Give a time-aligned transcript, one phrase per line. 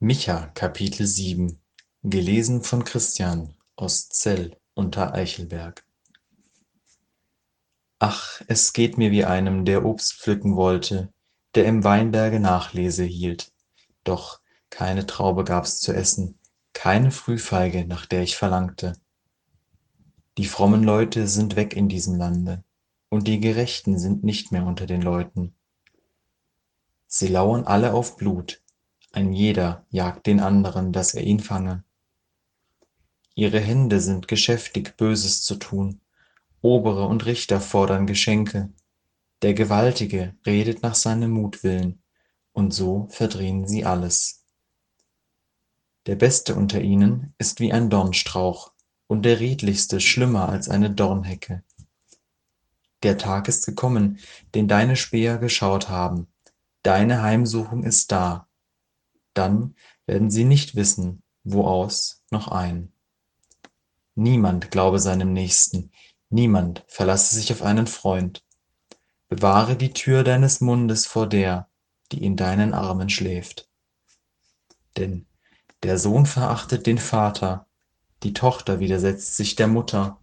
[0.00, 1.60] Micha Kapitel 7
[2.04, 5.84] Gelesen von Christian aus Zell unter Eichelberg
[7.98, 11.12] Ach, es geht mir wie einem, der Obst pflücken wollte,
[11.56, 13.50] der im Weinberge Nachlese hielt.
[14.04, 14.40] Doch
[14.70, 16.38] keine Traube gab's zu essen,
[16.74, 18.92] keine Frühfeige, nach der ich verlangte.
[20.36, 22.62] Die frommen Leute sind weg in diesem Lande,
[23.08, 25.56] und die Gerechten sind nicht mehr unter den Leuten.
[27.08, 28.62] Sie lauern alle auf Blut,
[29.12, 31.84] ein jeder jagt den anderen, dass er ihn fange.
[33.34, 36.00] Ihre Hände sind geschäftig, Böses zu tun,
[36.60, 38.70] Obere und Richter fordern Geschenke,
[39.42, 42.02] der Gewaltige redet nach seinem Mutwillen,
[42.52, 44.44] und so verdrehen sie alles.
[46.06, 48.72] Der Beste unter ihnen ist wie ein Dornstrauch,
[49.06, 51.62] und der Redlichste schlimmer als eine Dornhecke.
[53.04, 54.18] Der Tag ist gekommen,
[54.56, 56.26] den deine Späher geschaut haben,
[56.82, 58.47] deine Heimsuchung ist da,
[59.38, 62.92] dann werden sie nicht wissen, wo aus noch ein.
[64.16, 65.92] Niemand glaube seinem Nächsten,
[66.28, 68.44] niemand verlasse sich auf einen Freund.
[69.28, 71.68] Bewahre die Tür deines Mundes vor der,
[72.10, 73.68] die in deinen Armen schläft.
[74.96, 75.26] Denn
[75.84, 77.66] der Sohn verachtet den Vater,
[78.24, 80.18] die Tochter widersetzt sich der Mutter,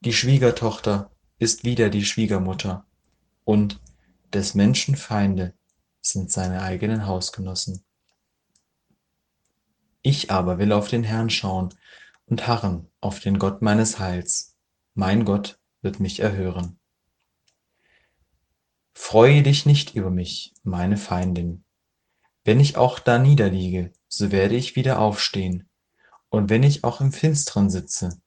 [0.00, 2.84] die Schwiegertochter ist wieder die Schwiegermutter,
[3.44, 3.80] und
[4.32, 5.54] des Menschen Feinde
[6.00, 7.84] sind seine eigenen Hausgenossen.
[10.02, 11.74] Ich aber will auf den Herrn schauen
[12.24, 14.56] und harren auf den Gott meines Heils.
[14.94, 16.78] Mein Gott wird mich erhören.
[18.94, 21.64] Freue dich nicht über mich, meine Feindin.
[22.44, 25.68] Wenn ich auch da niederliege, so werde ich wieder aufstehen.
[26.30, 28.20] Und wenn ich auch im Finstern sitze,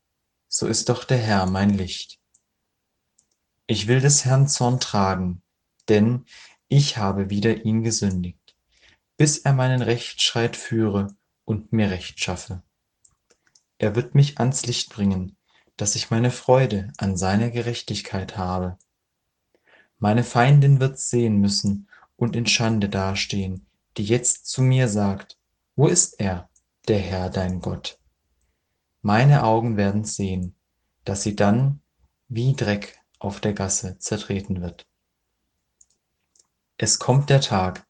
[0.47, 2.19] so ist doch der Herr mein Licht.
[3.65, 5.41] Ich will des Herrn Zorn tragen,
[5.89, 6.25] denn
[6.67, 8.55] ich habe wider ihn gesündigt,
[9.17, 11.15] bis er meinen Rechtsstreit führe
[11.45, 12.61] und mir Recht schaffe.
[13.77, 15.36] Er wird mich ans Licht bringen,
[15.77, 18.77] dass ich meine Freude an seiner Gerechtigkeit habe.
[19.99, 23.65] Meine Feindin wird sehen müssen und in Schande dastehen,
[23.98, 25.37] die jetzt zu mir sagt,
[25.76, 26.49] wo ist er,
[26.87, 27.99] der Herr dein Gott?
[29.02, 30.55] Meine Augen werden sehen,
[31.04, 31.81] dass sie dann
[32.30, 34.86] wie Dreck auf der Gasse zertreten wird.
[36.77, 37.86] Es kommt der Tag,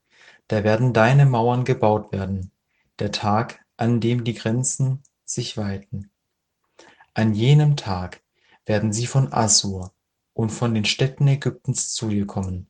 [0.47, 2.52] da werden deine Mauern gebaut werden,
[3.00, 6.12] der Tag, an dem die Grenzen sich weiten.
[7.14, 8.22] An jenem Tag
[8.66, 9.94] werden sie von Assur
[10.34, 12.68] und von den Städten Ägyptens zu dir kommen,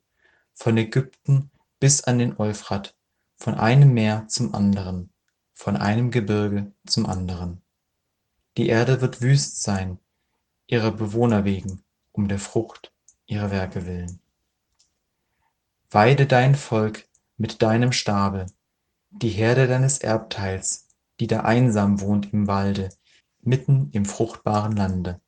[0.53, 2.95] von Ägypten bis an den Euphrat,
[3.35, 5.12] von einem Meer zum anderen,
[5.53, 7.62] von einem Gebirge zum anderen.
[8.57, 10.00] Die Erde wird wüst sein,
[10.67, 12.91] ihrer Bewohner wegen, um der Frucht
[13.25, 14.19] ihrer Werke willen.
[15.89, 17.07] Weide dein Volk
[17.38, 18.45] mit deinem Stabe,
[19.16, 20.88] die Herde deines Erbteils,
[21.19, 22.90] die da einsam wohnt im Walde,
[23.41, 25.22] mitten im fruchtbaren Lande.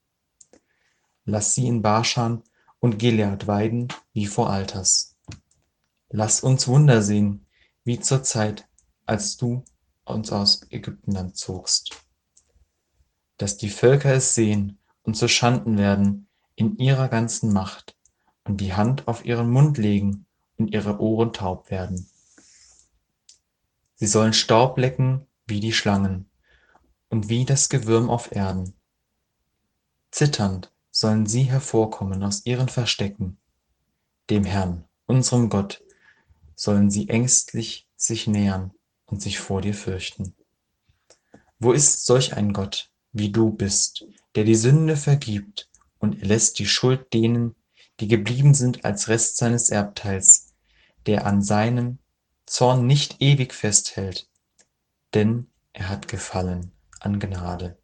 [1.24, 2.44] Lass sie in Baschan
[2.80, 5.16] und Gilead weiden wie vor Alters.
[6.10, 7.46] Lass uns Wunder sehen,
[7.84, 8.68] wie zur Zeit,
[9.06, 9.64] als du
[10.04, 11.92] uns aus Ägyptenland zogst.
[13.38, 17.96] Dass die Völker es sehen und zu Schanden werden in ihrer ganzen Macht
[18.46, 20.26] und die Hand auf ihren Mund legen
[20.58, 22.08] und ihre Ohren taub werden.
[23.96, 26.30] Sie sollen Staub lecken wie die Schlangen
[27.10, 28.74] und wie das Gewürm auf Erden.
[30.12, 33.38] Zitternd sollen sie hervorkommen aus ihren Verstecken.
[34.30, 35.84] Dem Herrn, unserem Gott,
[36.56, 38.74] sollen sie ängstlich sich nähern
[39.06, 40.36] und sich vor dir fürchten.
[41.60, 44.06] Wo ist solch ein Gott, wie du bist,
[44.36, 45.70] der die Sünde vergibt
[46.00, 47.56] und er lässt die Schuld denen,
[48.00, 50.54] die geblieben sind als Rest seines Erbteils,
[51.06, 52.00] der an seinem
[52.46, 54.30] Zorn nicht ewig festhält,
[55.14, 57.78] denn er hat Gefallen an Gnade.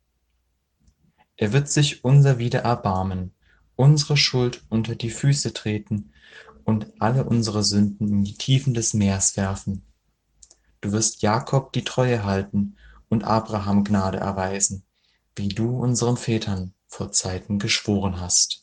[1.36, 3.34] Er wird sich unser wieder erbarmen,
[3.76, 6.14] unsere Schuld unter die Füße treten
[6.64, 9.84] und alle unsere Sünden in die Tiefen des Meers werfen.
[10.82, 12.78] Du wirst Jakob die Treue halten
[13.10, 14.84] und Abraham Gnade erweisen,
[15.36, 18.61] wie du unseren Vätern vor Zeiten geschworen hast.